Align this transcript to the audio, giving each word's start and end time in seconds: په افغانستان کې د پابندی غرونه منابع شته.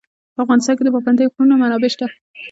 په 0.33 0.39
افغانستان 0.45 0.73
کې 0.75 0.83
د 0.85 0.89
پابندی 0.95 1.25
غرونه 1.31 1.55
منابع 1.61 1.89
شته. 1.93 2.07